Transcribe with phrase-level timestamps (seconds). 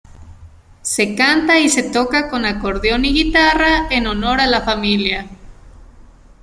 [0.81, 5.29] Se canta y se toca con acordeón y guitarra en honor a la familia.